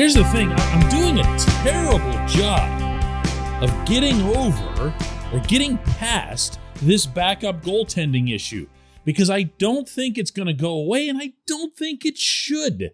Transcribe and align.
Here's 0.00 0.14
the 0.14 0.24
thing 0.24 0.50
I'm 0.50 0.88
doing 0.88 1.18
a 1.18 1.38
terrible 1.62 2.26
job 2.26 3.22
of 3.62 3.84
getting 3.84 4.18
over 4.22 4.94
or 5.30 5.40
getting 5.40 5.76
past 5.76 6.58
this 6.76 7.04
backup 7.04 7.60
goaltending 7.60 8.34
issue 8.34 8.66
because 9.04 9.28
I 9.28 9.42
don't 9.42 9.86
think 9.86 10.16
it's 10.16 10.30
going 10.30 10.46
to 10.46 10.54
go 10.54 10.70
away 10.70 11.10
and 11.10 11.18
I 11.18 11.34
don't 11.46 11.76
think 11.76 12.06
it 12.06 12.16
should 12.16 12.92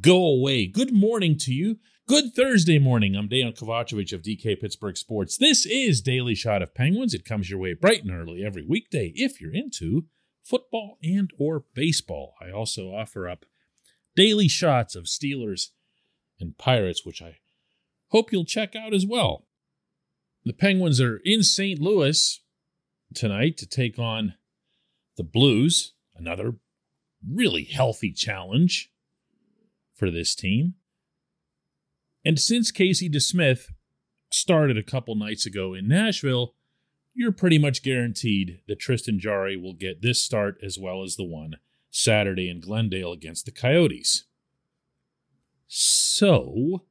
go 0.00 0.24
away. 0.24 0.66
Good 0.66 0.94
morning 0.94 1.36
to 1.40 1.52
you. 1.52 1.76
Good 2.08 2.32
Thursday 2.34 2.78
morning. 2.78 3.16
I'm 3.16 3.28
Dan 3.28 3.52
Kovacevic 3.52 4.14
of 4.14 4.22
DK 4.22 4.58
Pittsburgh 4.58 4.96
Sports. 4.96 5.36
This 5.36 5.66
is 5.66 6.00
Daily 6.00 6.34
Shot 6.34 6.62
of 6.62 6.74
Penguins. 6.74 7.12
It 7.12 7.26
comes 7.26 7.50
your 7.50 7.58
way 7.58 7.74
bright 7.74 8.02
and 8.02 8.10
early 8.10 8.42
every 8.42 8.64
weekday 8.64 9.12
if 9.14 9.42
you're 9.42 9.52
into 9.52 10.06
football 10.42 10.96
and 11.02 11.30
or 11.38 11.64
baseball. 11.74 12.32
I 12.40 12.50
also 12.50 12.94
offer 12.94 13.28
up 13.28 13.44
daily 14.16 14.48
shots 14.48 14.94
of 14.94 15.04
Steelers 15.04 15.66
and 16.40 16.58
Pirates, 16.58 17.04
which 17.04 17.22
I 17.22 17.38
hope 18.08 18.32
you'll 18.32 18.44
check 18.44 18.74
out 18.76 18.94
as 18.94 19.06
well. 19.06 19.46
The 20.44 20.52
Penguins 20.52 21.00
are 21.00 21.20
in 21.24 21.42
St. 21.42 21.80
Louis 21.80 22.40
tonight 23.14 23.56
to 23.58 23.66
take 23.66 23.98
on 23.98 24.34
the 25.16 25.24
Blues, 25.24 25.94
another 26.16 26.56
really 27.26 27.64
healthy 27.64 28.12
challenge 28.12 28.90
for 29.94 30.10
this 30.10 30.34
team. 30.34 30.74
And 32.24 32.38
since 32.38 32.70
Casey 32.70 33.08
DeSmith 33.08 33.70
started 34.30 34.76
a 34.76 34.82
couple 34.82 35.14
nights 35.14 35.46
ago 35.46 35.74
in 35.74 35.88
Nashville, 35.88 36.54
you're 37.14 37.32
pretty 37.32 37.58
much 37.58 37.82
guaranteed 37.82 38.60
that 38.66 38.80
Tristan 38.80 39.20
Jarry 39.20 39.56
will 39.56 39.74
get 39.74 40.02
this 40.02 40.20
start 40.20 40.58
as 40.62 40.78
well 40.78 41.02
as 41.02 41.16
the 41.16 41.24
one 41.24 41.56
Saturday 41.90 42.50
in 42.50 42.60
Glendale 42.60 43.12
against 43.12 43.44
the 43.44 43.52
Coyotes. 43.52 44.24
So, 45.66 46.84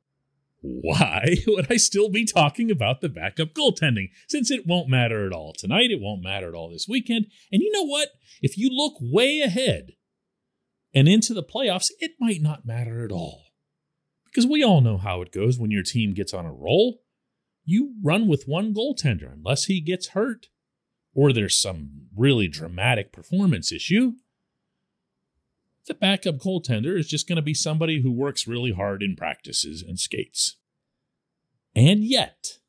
why 0.62 1.38
would 1.48 1.68
I 1.70 1.78
still 1.78 2.09
be 2.09 2.25
talking 2.25 2.72
about 2.72 3.02
the 3.02 3.09
backup 3.09 3.53
goaltending? 3.53 4.09
Since 4.28 4.50
it 4.50 4.66
won't 4.66 4.90
matter 4.90 5.25
at 5.25 5.34
all 5.34 5.53
tonight, 5.53 5.92
it 5.92 6.02
won't 6.02 6.24
matter 6.24 6.50
at 6.50 6.56
all 6.56 6.72
this 6.72 6.88
weekend. 6.88 7.28
And 7.52 7.62
you 7.62 7.72
know 7.72 7.86
what? 7.86 8.09
If 8.42 8.58
you 8.58 8.70
look 8.72 8.96
way 9.00 9.42
ahead 9.42 9.92
and 10.94 11.08
into 11.08 11.34
the 11.34 11.44
playoffs, 11.44 11.90
it 12.00 12.12
might 12.20 12.42
not 12.42 12.66
matter 12.66 13.03
at 13.03 13.12
all. 13.12 13.44
Because 14.25 14.48
we 14.48 14.64
all 14.64 14.81
know 14.81 14.98
how 14.98 15.22
it 15.22 15.31
goes 15.31 15.59
when 15.59 15.69
your 15.69 15.84
team 15.84 16.14
gets 16.14 16.34
on 16.34 16.46
a 16.46 16.53
roll. 16.53 17.02
You 17.66 17.94
run 18.03 18.28
with 18.28 18.46
one 18.48 18.74
goaltender 18.74 19.31
unless 19.31 19.66
he 19.66 19.80
gets 19.80 20.09
hurt 20.09 20.48
or 21.14 21.31
there's 21.31 21.59
some 21.59 22.08
really 22.16 22.48
dramatic 22.48 23.12
performance 23.12 23.72
issue 23.72 24.14
the 25.88 25.94
backup 25.94 26.38
goaltender 26.38 26.98
is 26.98 27.08
just 27.08 27.28
going 27.28 27.36
to 27.38 27.42
be 27.42 27.54
somebody 27.54 28.02
who 28.02 28.12
works 28.12 28.48
really 28.48 28.72
hard 28.72 29.04
in 29.04 29.16
practices 29.16 29.82
and 29.82 30.00
skates. 30.00 30.58
And 31.76 32.04
yet, 32.04 32.60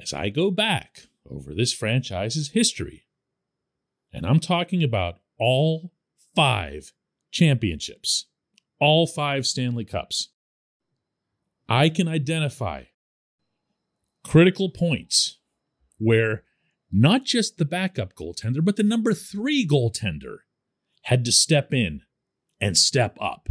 as 0.00 0.12
I 0.12 0.28
go 0.28 0.50
back 0.50 1.06
over 1.28 1.54
this 1.54 1.72
franchise's 1.72 2.50
history, 2.50 3.04
and 4.12 4.26
I'm 4.26 4.40
talking 4.40 4.82
about 4.82 5.20
all 5.38 5.92
five 6.34 6.92
championships, 7.30 8.26
all 8.78 9.06
five 9.06 9.46
Stanley 9.46 9.84
Cups, 9.84 10.28
I 11.68 11.88
can 11.88 12.08
identify 12.08 12.84
critical 14.24 14.68
points 14.68 15.38
where 15.98 16.44
not 16.90 17.24
just 17.24 17.56
the 17.56 17.64
backup 17.64 18.14
goaltender, 18.14 18.62
but 18.62 18.76
the 18.76 18.82
number 18.82 19.14
three 19.14 19.66
goaltender 19.66 20.38
had 21.02 21.24
to 21.24 21.32
step 21.32 21.72
in 21.72 22.02
and 22.60 22.76
step 22.76 23.16
up 23.20 23.48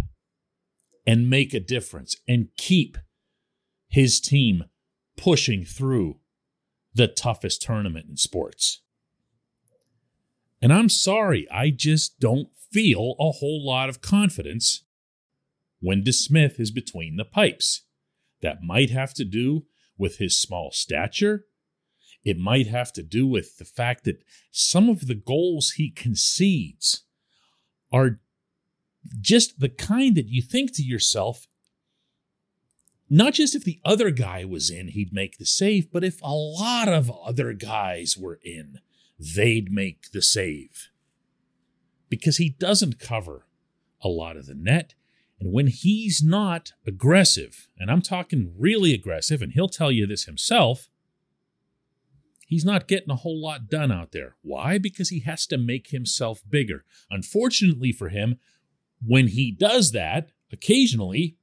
and 1.06 1.30
make 1.30 1.54
a 1.54 1.60
difference 1.60 2.16
and 2.28 2.50
keep 2.58 2.98
his 3.88 4.20
team 4.20 4.64
pushing 5.18 5.66
through 5.66 6.18
the 6.94 7.08
toughest 7.08 7.62
tournament 7.62 8.06
in 8.10 8.18
sports. 8.18 8.82
And 10.62 10.72
I'm 10.72 10.90
sorry, 10.90 11.48
I 11.52 11.72
just 11.72 12.20
don't 12.20 12.50
feel 12.72 13.16
a 13.20 13.32
whole 13.32 13.66
lot 13.66 13.90
of 13.90 14.02
confidence 14.02 14.84
when 15.80 16.04
DeSmith 16.04 16.60
is 16.60 16.72
between 16.72 17.18
the 17.18 17.26
pipes. 17.26 17.84
That 18.42 18.64
might 18.64 18.90
have 18.90 19.14
to 19.16 19.26
do 19.26 19.66
with 19.98 20.18
his 20.18 20.40
small 20.40 20.72
stature. 20.72 21.46
It 22.24 22.38
might 22.38 22.68
have 22.68 22.94
to 22.94 23.04
do 23.04 23.28
with 23.28 23.58
the 23.58 23.66
fact 23.66 24.04
that 24.06 24.24
some 24.52 24.90
of 24.90 25.08
the 25.08 25.16
goals 25.16 25.72
he 25.72 25.90
concedes 25.90 27.04
are 27.92 28.20
just 29.20 29.60
the 29.60 29.70
kind 29.70 30.16
that 30.16 30.28
you 30.28 30.42
think 30.42 30.74
to 30.76 30.84
yourself, 30.84 31.48
not 33.10 33.34
just 33.34 33.56
if 33.56 33.64
the 33.64 33.80
other 33.84 34.10
guy 34.10 34.46
was 34.46 34.70
in, 34.70 34.90
he'd 34.90 35.14
make 35.14 35.38
the 35.38 35.46
save, 35.46 35.92
but 35.92 36.04
if 36.04 36.22
a 36.22 36.34
lot 36.34 36.88
of 36.88 37.12
other 37.26 37.54
guys 37.54 38.18
were 38.18 38.40
in, 38.44 38.80
they'd 39.20 39.72
make 39.72 40.12
the 40.12 40.22
save. 40.22 40.90
Because 42.10 42.38
he 42.38 42.50
doesn't 42.50 43.00
cover 43.00 43.48
a 44.02 44.08
lot 44.08 44.38
of 44.38 44.46
the 44.46 44.56
net. 44.56 44.94
And 45.40 45.52
when 45.52 45.68
he's 45.68 46.22
not 46.24 46.74
aggressive, 46.86 47.68
and 47.78 47.90
I'm 47.92 48.02
talking 48.02 48.54
really 48.58 48.94
aggressive, 48.94 49.42
and 49.42 49.52
he'll 49.52 49.68
tell 49.68 49.92
you 49.92 50.06
this 50.08 50.26
himself, 50.26 50.88
he's 52.52 52.66
not 52.66 52.90
getting 52.90 53.10
a 53.10 53.16
whole 53.16 53.42
lot 53.42 53.70
done 53.70 53.94
out 53.94 54.12
there. 54.12 54.36
Why? 54.42 54.78
Because 54.78 55.08
he 55.08 55.22
has 55.22 55.48
to 55.48 55.58
make 55.58 55.88
himself 55.88 56.42
bigger. 56.48 56.84
Unfortunately 57.10 57.94
for 57.94 58.10
him, 58.10 58.36
when 59.02 59.30
he 59.30 59.52
does 59.52 59.94
that, 59.94 60.32
occasionally 60.52 61.38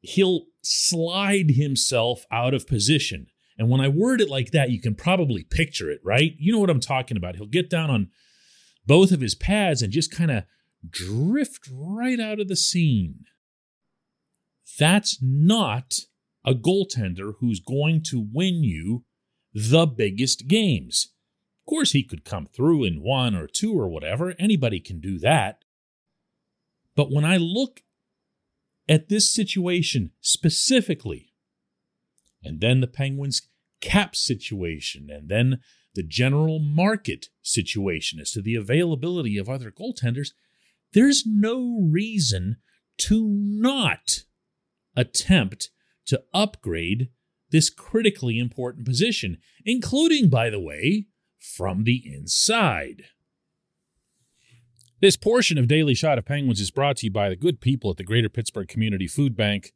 he'll 0.00 0.46
slide 0.62 1.50
himself 1.50 2.24
out 2.32 2.54
of 2.54 2.66
position. 2.66 3.26
And 3.58 3.68
when 3.68 3.82
I 3.82 3.88
word 3.88 4.22
it 4.22 4.30
like 4.30 4.52
that, 4.52 4.70
you 4.70 4.80
can 4.80 4.94
probably 4.94 5.44
picture 5.44 5.90
it, 5.90 6.00
right? 6.02 6.32
You 6.38 6.50
know 6.50 6.60
what 6.60 6.70
I'm 6.70 6.80
talking 6.80 7.18
about. 7.18 7.36
He'll 7.36 7.44
get 7.44 7.68
down 7.68 7.90
on 7.90 8.08
both 8.86 9.12
of 9.12 9.20
his 9.20 9.34
pads 9.34 9.82
and 9.82 9.92
just 9.92 10.10
kind 10.10 10.30
of 10.30 10.44
drift 10.88 11.68
right 11.70 12.18
out 12.18 12.40
of 12.40 12.48
the 12.48 12.56
scene. 12.56 13.26
That's 14.78 15.18
not 15.20 15.92
a 16.42 16.54
goaltender 16.54 17.34
who's 17.38 17.60
going 17.60 18.02
to 18.04 18.26
win 18.32 18.64
you 18.64 19.04
the 19.56 19.86
biggest 19.86 20.48
games. 20.48 21.14
Of 21.62 21.70
course, 21.70 21.92
he 21.92 22.02
could 22.02 22.26
come 22.26 22.46
through 22.46 22.84
in 22.84 23.02
one 23.02 23.34
or 23.34 23.46
two 23.46 23.72
or 23.72 23.88
whatever. 23.88 24.34
Anybody 24.38 24.80
can 24.80 25.00
do 25.00 25.18
that. 25.20 25.64
But 26.94 27.10
when 27.10 27.24
I 27.24 27.38
look 27.38 27.82
at 28.86 29.08
this 29.08 29.32
situation 29.32 30.12
specifically, 30.20 31.32
and 32.44 32.60
then 32.60 32.80
the 32.80 32.86
Penguins' 32.86 33.48
cap 33.80 34.14
situation, 34.14 35.08
and 35.10 35.30
then 35.30 35.60
the 35.94 36.02
general 36.02 36.58
market 36.58 37.30
situation 37.40 38.20
as 38.20 38.32
to 38.32 38.42
the 38.42 38.56
availability 38.56 39.38
of 39.38 39.48
other 39.48 39.70
goaltenders, 39.70 40.32
there's 40.92 41.24
no 41.26 41.80
reason 41.80 42.58
to 42.98 43.26
not 43.26 44.24
attempt 44.94 45.70
to 46.04 46.22
upgrade 46.34 47.08
this 47.50 47.70
critically 47.70 48.38
important 48.38 48.84
position, 48.84 49.38
including, 49.64 50.28
by 50.28 50.50
the 50.50 50.60
way, 50.60 51.06
from 51.38 51.84
the 51.84 52.02
inside. 52.04 53.04
This 55.00 55.16
portion 55.16 55.58
of 55.58 55.68
Daily 55.68 55.94
Shot 55.94 56.18
of 56.18 56.24
Penguins 56.24 56.60
is 56.60 56.70
brought 56.70 56.96
to 56.98 57.06
you 57.06 57.12
by 57.12 57.28
the 57.28 57.36
good 57.36 57.60
people 57.60 57.90
at 57.90 57.98
the 57.98 58.04
Greater 58.04 58.30
Pittsburgh 58.30 58.66
Community 58.66 59.06
Food 59.06 59.36
Bank, 59.36 59.72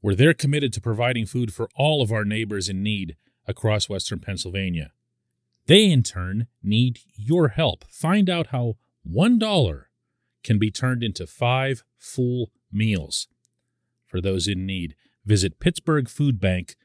where 0.00 0.16
they're 0.16 0.34
committed 0.34 0.72
to 0.72 0.80
providing 0.80 1.26
food 1.26 1.54
for 1.54 1.68
all 1.76 2.02
of 2.02 2.10
our 2.10 2.24
neighbors 2.24 2.68
in 2.68 2.82
need 2.82 3.16
across 3.46 3.88
Western 3.88 4.18
Pennsylvania. 4.18 4.92
They, 5.66 5.90
in 5.90 6.02
turn, 6.02 6.48
need 6.62 6.98
your 7.14 7.48
help. 7.48 7.84
Find 7.88 8.28
out 8.28 8.48
how 8.48 8.74
$1 9.08 9.84
can 10.42 10.58
be 10.58 10.70
turned 10.72 11.04
into 11.04 11.26
five 11.26 11.84
full 11.98 12.50
meals 12.72 13.28
for 14.06 14.20
those 14.20 14.48
in 14.48 14.66
need. 14.66 14.96
Visit 15.24 15.60
pittsburghfoodbank.org. 15.60 16.76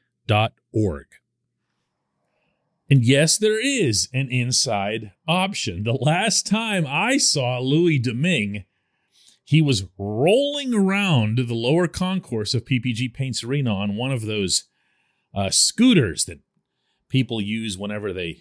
And 2.90 3.04
yes, 3.04 3.36
there 3.36 3.60
is 3.60 4.08
an 4.14 4.30
inside 4.30 5.12
option. 5.26 5.84
The 5.84 5.92
last 5.92 6.46
time 6.46 6.86
I 6.88 7.18
saw 7.18 7.58
Louis 7.58 7.98
Domingue, 7.98 8.64
he 9.44 9.60
was 9.60 9.84
rolling 9.98 10.72
around 10.72 11.38
the 11.38 11.54
lower 11.54 11.86
concourse 11.86 12.54
of 12.54 12.64
PPG 12.64 13.12
Paints 13.12 13.44
Arena 13.44 13.74
on 13.74 13.96
one 13.96 14.12
of 14.12 14.26
those 14.26 14.64
uh, 15.34 15.50
scooters 15.50 16.24
that 16.24 16.40
people 17.08 17.40
use 17.40 17.76
whenever 17.76 18.12
they 18.12 18.40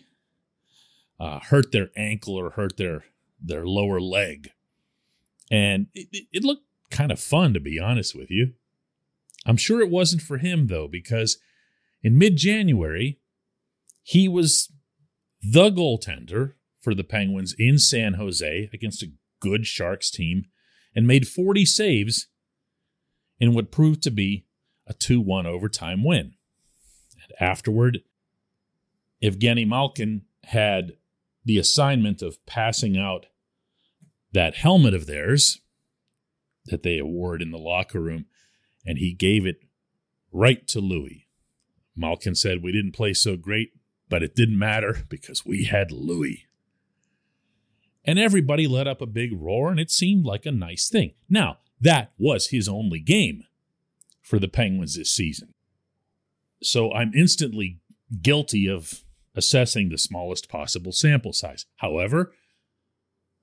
uh, 1.19 1.39
hurt 1.39 1.71
their 1.71 1.89
ankle 1.95 2.35
or 2.35 2.51
hurt 2.51 2.77
their 2.77 3.05
their 3.41 3.65
lower 3.65 3.99
leg. 3.99 4.51
And 5.51 5.87
it, 5.93 6.27
it 6.31 6.43
looked 6.43 6.65
kind 6.89 7.11
of 7.11 7.19
fun, 7.19 7.53
to 7.53 7.59
be 7.59 7.79
honest 7.79 8.15
with 8.15 8.31
you. 8.31 8.53
I'm 9.45 9.57
sure 9.57 9.81
it 9.81 9.89
wasn't 9.89 10.21
for 10.21 10.37
him, 10.37 10.67
though, 10.67 10.87
because 10.87 11.37
in 12.07 12.17
mid 12.17 12.37
January, 12.37 13.19
he 14.01 14.29
was 14.29 14.71
the 15.41 15.69
goaltender 15.69 16.53
for 16.79 16.95
the 16.95 17.03
Penguins 17.03 17.53
in 17.59 17.77
San 17.77 18.13
Jose 18.13 18.69
against 18.71 19.03
a 19.03 19.11
good 19.41 19.67
Sharks 19.67 20.09
team 20.09 20.45
and 20.95 21.05
made 21.05 21.27
40 21.27 21.65
saves 21.65 22.27
in 23.41 23.53
what 23.53 23.73
proved 23.73 24.01
to 24.03 24.09
be 24.09 24.45
a 24.87 24.93
2 24.93 25.19
1 25.19 25.45
overtime 25.45 26.01
win. 26.01 26.35
And 27.23 27.33
afterward, 27.41 27.99
Evgeny 29.21 29.67
Malkin 29.67 30.21
had 30.45 30.93
the 31.43 31.57
assignment 31.57 32.21
of 32.21 32.45
passing 32.45 32.97
out 32.97 33.25
that 34.31 34.55
helmet 34.55 34.93
of 34.93 35.07
theirs 35.07 35.59
that 36.67 36.83
they 36.83 36.99
award 36.99 37.41
in 37.41 37.51
the 37.51 37.57
locker 37.57 37.99
room, 37.99 38.27
and 38.85 38.97
he 38.97 39.13
gave 39.13 39.45
it 39.45 39.59
right 40.31 40.65
to 40.69 40.79
Louis. 40.79 41.26
Malkin 41.97 42.35
said, 42.35 42.63
We 42.63 42.71
didn't 42.71 42.93
play 42.93 43.13
so 43.13 43.35
great, 43.35 43.73
but 44.09 44.23
it 44.23 44.35
didn't 44.35 44.59
matter 44.59 45.05
because 45.09 45.45
we 45.45 45.65
had 45.65 45.91
Louis. 45.91 46.45
And 48.05 48.17
everybody 48.17 48.67
let 48.67 48.87
up 48.87 49.01
a 49.01 49.05
big 49.05 49.31
roar, 49.33 49.69
and 49.69 49.79
it 49.79 49.91
seemed 49.91 50.23
like 50.23 50.45
a 50.45 50.51
nice 50.51 50.87
thing. 50.87 51.13
Now, 51.27 51.57
that 51.81 52.13
was 52.17 52.47
his 52.47 52.69
only 52.69 52.99
game 52.99 53.43
for 54.21 54.39
the 54.39 54.47
Penguins 54.47 54.95
this 54.95 55.11
season. 55.11 55.53
So 56.63 56.93
I'm 56.93 57.11
instantly 57.13 57.79
guilty 58.21 58.67
of 58.67 59.03
assessing 59.35 59.89
the 59.89 59.97
smallest 59.97 60.49
possible 60.49 60.91
sample 60.91 61.33
size. 61.33 61.65
However, 61.77 62.33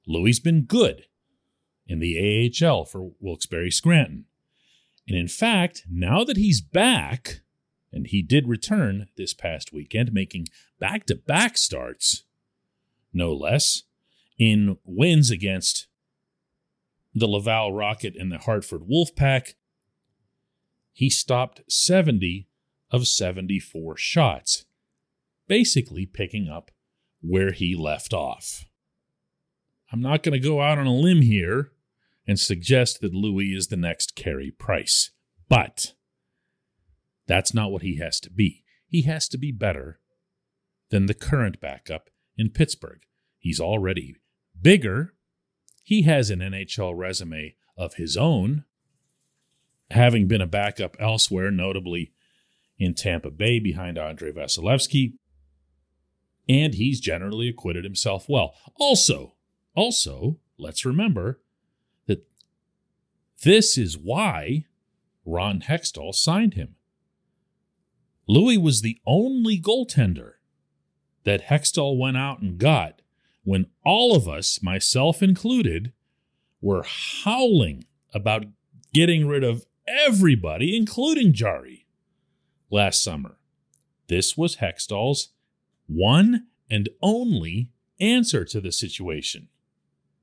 Louis's 0.07 0.41
been 0.41 0.63
good 0.63 1.05
in 1.87 2.01
the 2.01 2.51
AHL 2.63 2.85
for 2.85 3.13
Wilkes-Barre 3.21 3.71
Scranton. 3.71 4.25
And 5.07 5.17
in 5.17 5.29
fact, 5.29 5.85
now 5.91 6.25
that 6.25 6.37
he's 6.37 6.61
back, 6.61 7.43
and 7.95 8.09
he 8.09 8.23
did 8.23 8.49
return 8.49 9.07
this 9.17 9.33
past 9.33 9.73
weekend, 9.73 10.13
making 10.13 10.49
back 10.81 11.07
to 11.07 11.15
back 11.15 11.57
starts, 11.57 12.25
no 13.13 13.33
less, 13.33 13.85
in 14.39 14.77
wins 14.85 15.31
against 15.31 15.87
the 17.15 17.29
Laval 17.29 17.73
Rocket 17.73 18.15
and 18.19 18.33
the 18.33 18.39
Hartford 18.39 18.83
Wolfpack. 18.83 19.55
He 20.93 21.09
stopped 21.09 21.63
70 21.69 22.49
of 22.91 23.07
74 23.07 23.97
shots, 23.97 24.65
basically 25.47 26.05
picking 26.05 26.49
up 26.49 26.73
where 27.21 27.53
he 27.53 27.77
left 27.77 28.13
off. 28.13 28.65
I'm 29.93 30.03
not 30.03 30.25
going 30.25 30.33
to 30.33 30.49
go 30.49 30.61
out 30.61 30.79
on 30.79 30.87
a 30.87 30.95
limb 30.95 31.23
here 31.23 31.71
and 32.27 32.39
suggest 32.41 33.01
that 33.01 33.15
Louis 33.15 33.53
is 33.53 33.69
the 33.69 33.77
next 33.77 34.17
Carey 34.17 34.51
Price, 34.51 35.11
but 35.49 35.93
that's 37.27 37.55
not 37.55 37.71
what 37.71 37.83
he 37.83 37.97
has 37.99 38.21
to 38.21 38.31
be. 38.31 38.65
He 38.87 39.03
has 39.03 39.29
to 39.29 39.39
be 39.39 39.53
better 39.53 40.01
than 40.91 41.07
the 41.07 41.15
current 41.15 41.61
backup 41.61 42.11
in 42.37 42.51
Pittsburgh. 42.51 43.01
He's 43.39 43.61
already 43.61 44.17
bigger. 44.61 45.15
He 45.83 46.03
has 46.03 46.31
an 46.31 46.41
NHL 46.41 46.97
resume 46.97 47.57
of 47.77 47.95
his 47.95 48.17
own, 48.17 48.65
having 49.91 50.29
been 50.29 50.41
a 50.41 50.47
backup 50.47 50.97
elsewhere, 50.99 51.51
notably 51.51 52.13
in 52.79 52.95
Tampa 52.95 53.31
Bay 53.31 53.59
behind 53.59 53.99
Andrei 53.99 54.33
Vasilevskiy. 54.33 55.15
And 56.49 56.75
he's 56.75 57.01
generally 57.01 57.49
acquitted 57.49 57.85
himself 57.85 58.29
well. 58.29 58.55
Also, 58.79 59.35
also, 59.75 60.39
let's 60.59 60.85
remember 60.85 61.41
that 62.07 62.27
this 63.43 63.77
is 63.77 63.97
why 63.97 64.67
Ron 65.25 65.61
Hextall 65.61 66.15
signed 66.15 66.55
him. 66.55 66.77
Louis 68.27 68.59
was 68.59 68.81
the 68.81 68.99
only 69.07 69.61
goaltender 69.61 70.35
that 71.25 71.47
Hextall 71.47 71.99
went 71.99 72.17
out 72.17 72.41
and 72.41 72.59
got 72.59 73.03
when 73.43 73.67
all 73.85 74.17
of 74.17 74.27
us, 74.29 74.63
myself 74.63 75.23
included, 75.23 75.93
were 76.61 76.85
howling 77.25 77.85
about 78.15 78.47
getting 78.93 79.27
rid 79.27 79.45
of 79.45 79.67
everybody, 79.87 80.77
including 80.77 81.33
Jarry, 81.33 81.87
last 82.71 83.03
summer. 83.03 83.39
This 84.09 84.37
was 84.37 84.57
Hextall's 84.57 85.31
one 85.87 86.47
and 86.71 86.89
only 87.03 87.71
answer 88.01 88.45
to 88.47 88.61
the 88.61 88.73
situation. 88.73 89.49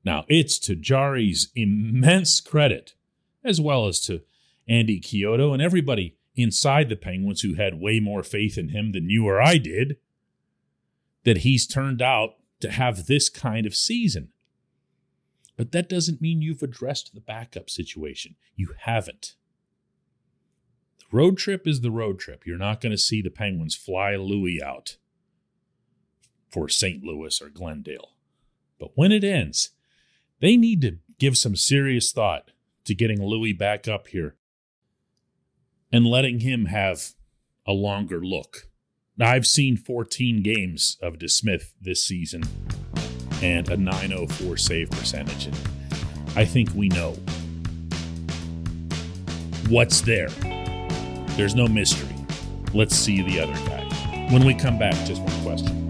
Now, 0.04 0.24
it's 0.28 0.58
to 0.60 0.74
Jarry's 0.74 1.52
immense 1.54 2.40
credit, 2.40 2.94
as 3.44 3.60
well 3.60 3.86
as 3.86 4.00
to 4.00 4.22
Andy 4.68 5.00
Chiodo 5.00 5.52
and 5.52 5.62
everybody 5.62 6.16
inside 6.34 6.88
the 6.88 6.96
Penguins 6.96 7.42
who 7.42 7.54
had 7.54 7.80
way 7.80 8.00
more 8.00 8.22
faith 8.22 8.56
in 8.56 8.70
him 8.70 8.92
than 8.92 9.10
you 9.10 9.26
or 9.26 9.40
I 9.40 9.58
did, 9.58 9.96
that 11.24 11.38
he's 11.38 11.66
turned 11.66 12.02
out 12.02 12.34
to 12.60 12.70
have 12.70 13.06
this 13.06 13.28
kind 13.28 13.66
of 13.66 13.74
season. 13.74 14.28
But 15.56 15.72
that 15.72 15.88
doesn't 15.88 16.22
mean 16.22 16.42
you've 16.42 16.62
addressed 16.62 17.14
the 17.14 17.20
backup 17.20 17.68
situation. 17.68 18.36
You 18.56 18.70
haven't. 18.80 19.34
The 20.98 21.16
road 21.16 21.36
trip 21.36 21.66
is 21.66 21.80
the 21.80 21.90
road 21.90 22.18
trip. 22.18 22.46
You're 22.46 22.56
not 22.58 22.80
going 22.80 22.92
to 22.92 22.98
see 22.98 23.20
the 23.20 23.30
Penguins 23.30 23.74
fly 23.74 24.16
Louis 24.16 24.62
out 24.62 24.96
for 26.50 26.68
St. 26.68 27.02
Louis 27.02 27.40
or 27.40 27.48
Glendale. 27.48 28.12
But 28.78 28.92
when 28.94 29.12
it 29.12 29.24
ends, 29.24 29.70
they 30.40 30.56
need 30.56 30.80
to 30.82 30.98
give 31.18 31.38
some 31.38 31.54
serious 31.54 32.12
thought 32.12 32.50
to 32.84 32.94
getting 32.94 33.22
Louis 33.22 33.52
back 33.52 33.86
up 33.86 34.08
here 34.08 34.36
and 35.92 36.06
letting 36.06 36.40
him 36.40 36.66
have 36.66 37.12
a 37.66 37.72
longer 37.72 38.24
look. 38.24 38.68
Now, 39.16 39.30
I've 39.30 39.46
seen 39.46 39.76
14 39.76 40.42
games 40.42 40.96
of 41.02 41.18
DeSmith 41.18 41.72
this 41.80 42.04
season 42.04 42.42
and 43.42 43.68
a 43.68 43.76
904 43.76 44.56
save 44.56 44.90
percentage. 44.90 45.46
And 45.46 45.56
I 46.34 46.44
think 46.44 46.70
we 46.74 46.88
know 46.88 47.12
what's 49.68 50.00
there. 50.00 50.28
There's 51.36 51.54
no 51.54 51.68
mystery. 51.68 52.14
Let's 52.72 52.96
see 52.96 53.22
the 53.22 53.40
other 53.40 53.52
guy. 53.66 54.28
When 54.30 54.46
we 54.46 54.54
come 54.54 54.78
back, 54.78 54.94
just 55.06 55.20
one 55.20 55.42
question. 55.42 55.81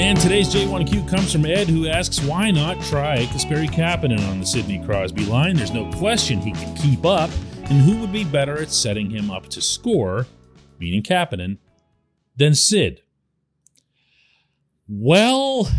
And 0.00 0.18
today's 0.18 0.48
J1Q 0.48 1.06
comes 1.06 1.30
from 1.30 1.44
Ed, 1.44 1.68
who 1.68 1.86
asks, 1.86 2.22
why 2.22 2.50
not 2.50 2.80
try 2.84 3.26
Kasperi 3.26 3.68
Kapanen 3.68 4.26
on 4.30 4.40
the 4.40 4.46
Sidney 4.46 4.82
Crosby 4.82 5.26
line? 5.26 5.56
There's 5.56 5.74
no 5.74 5.92
question 5.92 6.40
he 6.40 6.52
can 6.52 6.74
keep 6.74 7.04
up, 7.04 7.28
and 7.64 7.82
who 7.82 7.98
would 7.98 8.10
be 8.10 8.24
better 8.24 8.62
at 8.62 8.70
setting 8.70 9.10
him 9.10 9.30
up 9.30 9.48
to 9.48 9.60
score, 9.60 10.26
meaning 10.78 11.02
Kapanen, 11.02 11.58
than 12.34 12.54
Sid? 12.54 13.02
Well, 14.88 15.70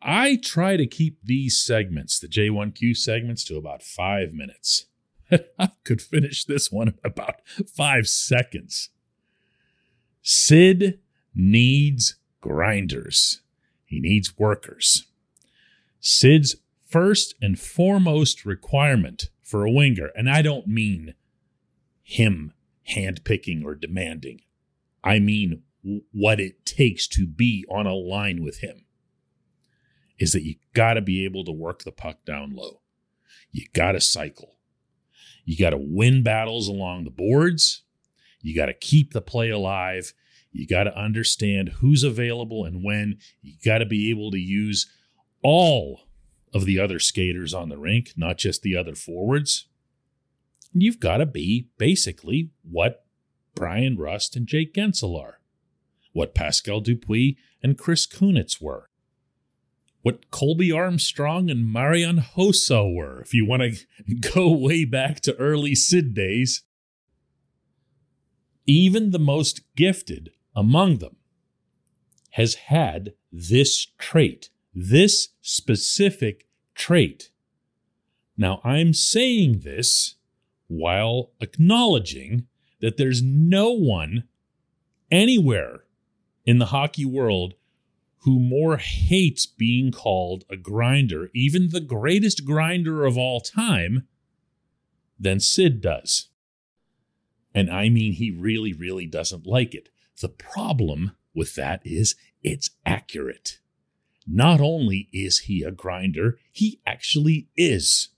I 0.00 0.36
try 0.36 0.76
to 0.76 0.86
keep 0.86 1.18
these 1.24 1.60
segments, 1.60 2.20
the 2.20 2.28
J1Q 2.28 2.96
segments, 2.96 3.42
to 3.46 3.56
about 3.56 3.82
five 3.82 4.32
minutes. 4.32 4.86
I 5.58 5.70
could 5.82 6.00
finish 6.00 6.44
this 6.44 6.70
one 6.70 6.86
in 6.86 6.98
about 7.02 7.40
five 7.66 8.06
seconds. 8.06 8.90
Sid 10.22 11.00
needs 11.34 12.14
grinders. 12.44 13.40
He 13.86 14.00
needs 14.00 14.38
workers. 14.38 15.06
Sid's 15.98 16.56
first 16.84 17.34
and 17.40 17.58
foremost 17.58 18.44
requirement 18.44 19.30
for 19.42 19.64
a 19.64 19.70
winger, 19.70 20.10
and 20.14 20.28
I 20.28 20.42
don't 20.42 20.66
mean 20.66 21.14
him 22.02 22.52
handpicking 22.86 23.64
or 23.64 23.74
demanding, 23.74 24.42
I 25.02 25.20
mean 25.20 25.62
what 26.12 26.38
it 26.38 26.66
takes 26.66 27.08
to 27.08 27.26
be 27.26 27.64
on 27.70 27.86
a 27.86 27.94
line 27.94 28.42
with 28.42 28.58
him, 28.58 28.84
is 30.18 30.32
that 30.32 30.44
you 30.44 30.56
got 30.74 30.94
to 30.94 31.00
be 31.00 31.24
able 31.24 31.44
to 31.46 31.52
work 31.52 31.84
the 31.84 31.92
puck 31.92 32.26
down 32.26 32.54
low. 32.54 32.82
You 33.52 33.64
got 33.72 33.92
to 33.92 34.02
cycle. 34.02 34.58
You 35.46 35.56
got 35.56 35.70
to 35.70 35.78
win 35.78 36.22
battles 36.22 36.68
along 36.68 37.04
the 37.04 37.10
boards. 37.10 37.84
You 38.42 38.54
got 38.54 38.66
to 38.66 38.74
keep 38.74 39.14
the 39.14 39.22
play 39.22 39.48
alive. 39.48 40.12
You 40.54 40.68
got 40.68 40.84
to 40.84 40.96
understand 40.96 41.70
who's 41.80 42.04
available 42.04 42.64
and 42.64 42.84
when. 42.84 43.18
You 43.42 43.54
got 43.64 43.78
to 43.78 43.86
be 43.86 44.08
able 44.08 44.30
to 44.30 44.38
use 44.38 44.88
all 45.42 46.02
of 46.54 46.64
the 46.64 46.78
other 46.78 47.00
skaters 47.00 47.52
on 47.52 47.68
the 47.68 47.76
rink, 47.76 48.12
not 48.16 48.38
just 48.38 48.62
the 48.62 48.76
other 48.76 48.94
forwards. 48.94 49.66
You've 50.72 51.00
got 51.00 51.16
to 51.16 51.26
be 51.26 51.70
basically 51.76 52.50
what 52.62 53.04
Bryan 53.56 53.96
Rust 53.98 54.36
and 54.36 54.46
Jake 54.46 54.72
Guentzel 54.72 55.20
are, 55.20 55.40
what 56.12 56.36
Pascal 56.36 56.80
Dupuis 56.80 57.34
and 57.60 57.76
Chris 57.76 58.06
Kunitz 58.06 58.62
were, 58.62 58.88
what 60.02 60.30
Colby 60.30 60.70
Armstrong 60.70 61.50
and 61.50 61.72
Marian 61.72 62.18
Hossa 62.36 62.94
were, 62.94 63.20
if 63.22 63.34
you 63.34 63.44
want 63.44 63.62
to 63.62 64.14
go 64.34 64.52
way 64.52 64.84
back 64.84 65.18
to 65.22 65.34
early 65.34 65.74
Sid 65.74 66.14
days. 66.14 66.62
Even 68.66 69.10
the 69.10 69.18
most 69.18 69.60
gifted 69.76 70.30
among 70.54 70.98
them 70.98 71.16
has 72.30 72.54
had 72.54 73.14
this 73.32 73.86
trait, 73.98 74.50
this 74.74 75.28
specific 75.40 76.46
trait. 76.74 77.30
Now, 78.36 78.60
I'm 78.64 78.92
saying 78.92 79.60
this 79.60 80.16
while 80.66 81.30
acknowledging 81.40 82.46
that 82.80 82.96
there's 82.96 83.22
no 83.22 83.70
one 83.70 84.24
anywhere 85.10 85.84
in 86.44 86.58
the 86.58 86.66
hockey 86.66 87.04
world 87.04 87.54
who 88.24 88.40
more 88.40 88.78
hates 88.78 89.46
being 89.46 89.92
called 89.92 90.44
a 90.50 90.56
grinder, 90.56 91.30
even 91.34 91.68
the 91.68 91.80
greatest 91.80 92.44
grinder 92.44 93.04
of 93.04 93.18
all 93.18 93.40
time, 93.40 94.08
than 95.20 95.38
Sid 95.38 95.80
does. 95.80 96.28
And 97.54 97.70
I 97.70 97.88
mean, 97.88 98.14
he 98.14 98.30
really, 98.30 98.72
really 98.72 99.06
doesn't 99.06 99.46
like 99.46 99.74
it. 99.74 99.90
The 100.20 100.28
problem 100.28 101.12
with 101.34 101.54
that 101.56 101.80
is 101.84 102.14
it's 102.42 102.70
accurate. 102.86 103.58
Not 104.26 104.60
only 104.60 105.08
is 105.12 105.40
he 105.40 105.62
a 105.62 105.70
grinder, 105.70 106.38
he 106.50 106.80
actually 106.86 107.48
is. 107.56 108.08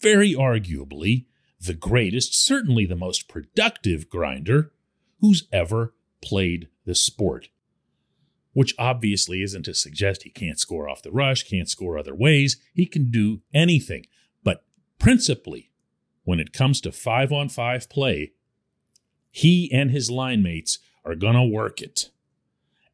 Very 0.00 0.34
arguably, 0.34 1.26
the 1.60 1.74
greatest, 1.74 2.34
certainly 2.34 2.84
the 2.84 2.96
most 2.96 3.28
productive 3.28 4.08
grinder 4.08 4.72
who's 5.20 5.48
ever 5.52 5.94
played 6.20 6.68
the 6.84 6.94
sport. 6.94 7.48
Which 8.52 8.74
obviously 8.78 9.42
isn't 9.42 9.64
to 9.64 9.74
suggest 9.74 10.22
he 10.22 10.30
can't 10.30 10.60
score 10.60 10.88
off 10.88 11.02
the 11.02 11.10
rush, 11.10 11.42
can't 11.42 11.68
score 11.68 11.98
other 11.98 12.14
ways. 12.14 12.58
He 12.72 12.86
can 12.86 13.10
do 13.10 13.40
anything. 13.52 14.06
But 14.44 14.64
principally, 14.98 15.70
when 16.22 16.38
it 16.38 16.52
comes 16.52 16.80
to 16.82 16.92
five 16.92 17.32
on 17.32 17.48
five 17.48 17.88
play, 17.88 18.32
he 19.34 19.68
and 19.72 19.90
his 19.90 20.12
line 20.12 20.44
mates 20.44 20.78
are 21.04 21.16
going 21.16 21.34
to 21.34 21.42
work 21.42 21.82
it. 21.82 22.10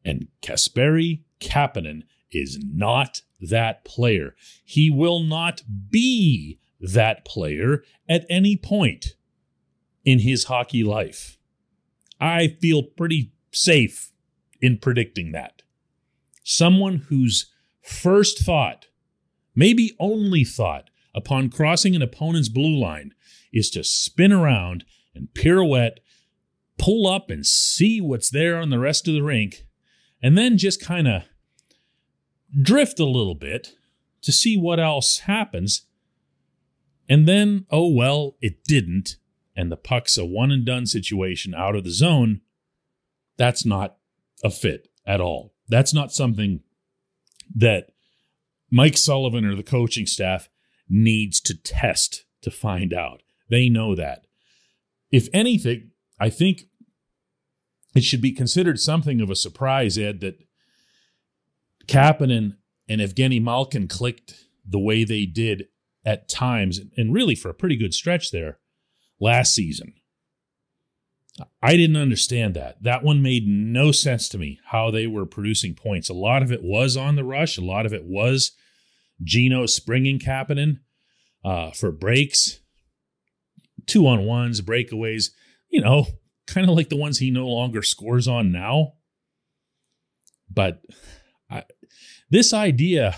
And 0.03 0.27
Kasperi 0.41 1.21
Kapanen 1.39 2.01
is 2.31 2.57
not 2.63 3.21
that 3.39 3.85
player. 3.85 4.33
He 4.65 4.89
will 4.89 5.19
not 5.19 5.61
be 5.91 6.57
that 6.79 7.25
player 7.25 7.83
at 8.09 8.25
any 8.27 8.57
point 8.57 9.13
in 10.03 10.17
his 10.17 10.45
hockey 10.45 10.83
life. 10.83 11.37
I 12.19 12.57
feel 12.59 12.81
pretty 12.81 13.33
safe 13.51 14.11
in 14.59 14.79
predicting 14.79 15.33
that. 15.33 15.61
Someone 16.43 17.05
whose 17.09 17.51
first 17.83 18.39
thought, 18.39 18.87
maybe 19.53 19.95
only 19.99 20.43
thought, 20.43 20.89
upon 21.13 21.51
crossing 21.51 21.95
an 21.95 22.01
opponent's 22.01 22.49
blue 22.49 22.75
line 22.75 23.13
is 23.53 23.69
to 23.69 23.83
spin 23.83 24.31
around 24.31 24.85
and 25.13 25.31
pirouette, 25.35 25.99
pull 26.81 27.05
up 27.07 27.29
and 27.29 27.45
see 27.45 28.01
what's 28.01 28.31
there 28.31 28.57
on 28.57 28.71
the 28.71 28.79
rest 28.79 29.07
of 29.07 29.13
the 29.13 29.21
rink, 29.21 29.67
and 30.21 30.35
then 30.35 30.57
just 30.57 30.83
kind 30.83 31.07
of 31.07 31.23
drift 32.59 32.99
a 32.99 33.05
little 33.05 33.35
bit 33.35 33.75
to 34.23 34.31
see 34.31 34.57
what 34.57 34.79
else 34.79 35.19
happens. 35.19 35.85
And 37.07 37.27
then, 37.27 37.65
oh 37.69 37.87
well, 37.87 38.35
it 38.41 38.63
didn't. 38.63 39.17
And 39.55 39.71
the 39.71 39.77
puck's 39.77 40.17
a 40.17 40.25
one 40.25 40.49
and 40.49 40.65
done 40.65 40.87
situation 40.87 41.53
out 41.53 41.75
of 41.75 41.83
the 41.83 41.91
zone. 41.91 42.41
That's 43.37 43.63
not 43.65 43.97
a 44.43 44.49
fit 44.49 44.87
at 45.05 45.21
all. 45.21 45.53
That's 45.67 45.93
not 45.93 46.11
something 46.11 46.61
that 47.53 47.91
Mike 48.71 48.97
Sullivan 48.97 49.45
or 49.45 49.55
the 49.55 49.63
coaching 49.63 50.07
staff 50.07 50.49
needs 50.89 51.39
to 51.41 51.53
test 51.53 52.25
to 52.41 52.49
find 52.49 52.91
out. 52.93 53.21
They 53.49 53.69
know 53.69 53.93
that. 53.93 54.25
If 55.11 55.27
anything, 55.33 55.91
I 56.19 56.29
think 56.29 56.63
it 57.93 58.03
should 58.03 58.21
be 58.21 58.31
considered 58.31 58.79
something 58.79 59.21
of 59.21 59.29
a 59.29 59.35
surprise, 59.35 59.97
Ed, 59.97 60.21
that 60.21 60.39
Kapanen 61.87 62.55
and 62.87 63.01
Evgeny 63.01 63.41
Malkin 63.41 63.87
clicked 63.87 64.45
the 64.65 64.79
way 64.79 65.03
they 65.03 65.25
did 65.25 65.67
at 66.05 66.29
times, 66.29 66.79
and 66.97 67.13
really 67.13 67.35
for 67.35 67.49
a 67.49 67.53
pretty 67.53 67.75
good 67.75 67.93
stretch 67.93 68.31
there 68.31 68.59
last 69.19 69.53
season. 69.53 69.93
I 71.61 71.77
didn't 71.77 71.97
understand 71.97 72.55
that. 72.55 72.81
That 72.83 73.03
one 73.03 73.21
made 73.21 73.47
no 73.47 73.91
sense 73.91 74.27
to 74.29 74.37
me 74.37 74.59
how 74.65 74.91
they 74.91 75.07
were 75.07 75.25
producing 75.25 75.75
points. 75.75 76.09
A 76.09 76.13
lot 76.13 76.43
of 76.43 76.51
it 76.51 76.63
was 76.63 76.97
on 76.97 77.15
the 77.15 77.23
rush, 77.23 77.57
a 77.57 77.61
lot 77.61 77.85
of 77.85 77.93
it 77.93 78.05
was 78.05 78.51
Gino 79.23 79.65
springing 79.65 80.19
Kapanen 80.19 80.79
uh, 81.43 81.71
for 81.71 81.91
breaks, 81.91 82.59
two 83.85 84.07
on 84.07 84.25
ones, 84.25 84.61
breakaways, 84.61 85.31
you 85.69 85.81
know, 85.81 86.07
kind 86.53 86.69
of 86.69 86.75
like 86.75 86.89
the 86.89 86.97
ones 86.97 87.19
he 87.19 87.31
no 87.31 87.47
longer 87.47 87.81
scores 87.81 88.27
on 88.27 88.51
now. 88.51 88.93
But 90.49 90.81
I, 91.49 91.63
this 92.29 92.53
idea 92.53 93.15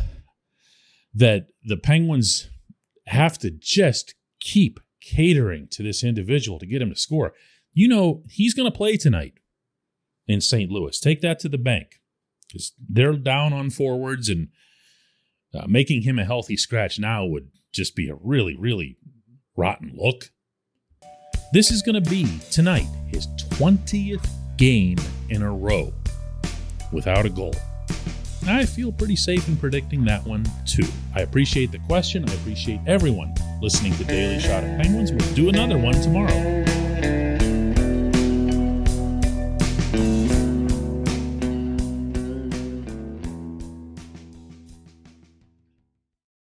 that 1.14 1.48
the 1.64 1.78
Penguins 1.78 2.50
have 3.08 3.38
to 3.40 3.52
just 3.52 4.16
keep 4.40 4.80
catering 5.02 5.68
to 5.72 5.84
this 5.84 6.04
individual 6.04 6.60
to 6.60 6.66
get 6.66 6.82
him 6.82 6.90
to 6.90 6.96
score. 6.96 7.34
You 7.74 7.88
know, 7.88 8.24
he's 8.30 8.54
going 8.54 8.72
to 8.72 8.78
play 8.78 8.98
tonight 8.98 9.34
in 10.28 10.42
St. 10.42 10.72
Louis. 10.72 11.00
Take 11.00 11.22
that 11.22 11.40
to 11.40 11.50
the 11.50 11.58
bank 11.58 12.00
because 12.48 12.74
they're 12.90 13.14
down 13.14 13.54
on 13.54 13.70
forwards 13.70 14.30
and 14.30 14.50
uh, 15.54 15.66
making 15.68 16.04
him 16.04 16.20
a 16.20 16.26
healthy 16.26 16.58
scratch 16.58 17.00
now 17.00 17.26
would 17.26 17.50
just 17.72 17.96
be 17.96 18.10
a 18.10 18.16
really, 18.16 18.56
really 18.58 18.98
rotten 19.56 19.92
look. 19.96 20.32
This 21.54 21.70
is 21.70 21.84
going 21.84 22.04
to 22.04 22.10
be 22.10 22.40
tonight 22.50 22.88
his 23.10 23.28
20th 23.28 24.28
game 24.58 24.98
in 25.30 25.44
a 25.44 25.54
row 25.54 25.94
without 26.92 27.28
a 27.28 27.30
goal. 27.30 27.54
I 28.48 28.66
feel 28.66 28.92
pretty 28.92 29.16
safe 29.16 29.48
in 29.48 29.56
predicting 29.58 30.04
that 30.06 30.26
one 30.26 30.48
too. 30.66 30.88
I 31.14 31.20
appreciate 31.20 31.72
the 31.72 31.78
question. 31.78 32.28
I 32.28 32.34
appreciate 32.34 32.80
everyone 32.88 33.36
listening 33.62 33.94
to 33.98 34.04
Daily 34.04 34.40
Shot 34.40 34.64
of 34.64 34.82
Penguins. 34.82 35.12
We'll 35.12 35.36
do 35.36 35.50
another 35.50 35.78
one 35.78 35.94
tomorrow. 36.02 36.63